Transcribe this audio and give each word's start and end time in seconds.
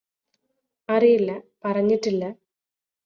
അറിയില്ല 0.89 1.31
പറഞ്ഞിട്ടില്ല 1.63 2.23